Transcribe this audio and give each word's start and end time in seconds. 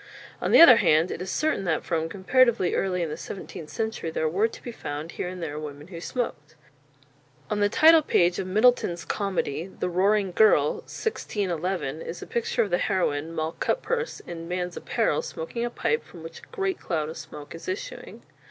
On 0.41 0.49
the 0.51 0.59
other 0.59 0.77
hand, 0.77 1.11
it 1.11 1.21
is 1.21 1.29
certain 1.29 1.63
that 1.65 1.83
from 1.83 2.09
comparatively 2.09 2.73
early 2.73 3.03
in 3.03 3.09
the 3.11 3.15
seventeenth 3.17 3.69
century 3.69 4.09
there 4.09 4.27
were 4.27 4.47
to 4.47 4.63
be 4.63 4.71
found 4.71 5.11
here 5.11 5.27
and 5.27 5.43
there 5.43 5.59
women 5.59 5.89
who 5.89 6.01
smoked. 6.01 6.55
On 7.51 7.59
the 7.59 7.69
title 7.69 8.01
page 8.01 8.39
of 8.39 8.47
Middleton's 8.47 9.05
comedy, 9.05 9.67
"The 9.67 9.89
Roaring 9.89 10.31
Girle," 10.31 10.77
1611, 10.89 12.01
is 12.01 12.19
a 12.19 12.25
picture 12.25 12.63
of 12.63 12.71
the 12.71 12.79
heroine, 12.79 13.31
Moll 13.31 13.51
Cutpurse, 13.59 14.21
in 14.25 14.47
man's 14.47 14.75
apparel, 14.75 15.21
smoking 15.21 15.63
a 15.63 15.69
pipe, 15.69 16.03
from 16.03 16.23
which 16.23 16.39
a 16.39 16.47
great 16.51 16.79
cloud 16.79 17.07
of 17.07 17.15
smoke 17.15 17.53
is 17.53 17.67
issuing. 17.67 18.23